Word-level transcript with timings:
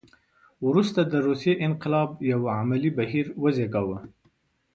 وروسته 0.67 0.99
د 1.05 1.13
روسیې 1.27 1.53
انقلاب 1.67 2.09
یو 2.31 2.41
عملي 2.57 2.91
بهیر 2.97 3.27
وزېږاوه. 3.41 3.97